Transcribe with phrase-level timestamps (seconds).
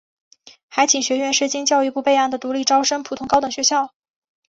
[0.67, 3.93] 海警学院是经教育部备案的独立招生普通高等学校。